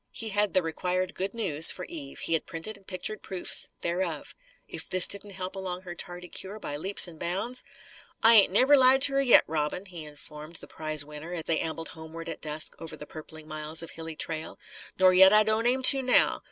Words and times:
He 0.11 0.29
had 0.29 0.55
the 0.55 0.63
required 0.63 1.13
"good 1.13 1.35
news" 1.35 1.69
for 1.69 1.85
Eve. 1.85 2.21
He 2.21 2.33
had 2.33 2.47
printed 2.47 2.75
and 2.75 2.87
pictured 2.87 3.21
proofs 3.21 3.69
thereof. 3.81 4.33
If 4.67 4.89
this 4.89 5.05
didn't 5.05 5.33
help 5.33 5.55
along 5.55 5.83
her 5.83 5.93
tardy 5.93 6.27
cure, 6.27 6.57
by 6.57 6.75
leaps 6.75 7.07
and 7.07 7.19
bounds 7.19 7.63
"I 8.23 8.33
ain't 8.33 8.51
never 8.51 8.75
lied 8.75 9.03
to 9.03 9.13
her 9.13 9.21
yet, 9.21 9.43
Robin!" 9.45 9.85
he 9.85 10.03
informed 10.03 10.55
the 10.55 10.65
prize 10.65 11.05
winner 11.05 11.35
as 11.35 11.43
they 11.43 11.59
ambled 11.59 11.89
homeward 11.89 12.29
at 12.29 12.41
dusk 12.41 12.73
over 12.79 12.97
the 12.97 13.05
purpling 13.05 13.47
miles 13.47 13.83
of 13.83 13.91
hilly 13.91 14.15
trail. 14.15 14.57
"Nor 14.97 15.13
yet 15.13 15.31
I 15.33 15.43
don't 15.43 15.67
aim 15.67 15.83
to, 15.83 16.01
now. 16.01 16.39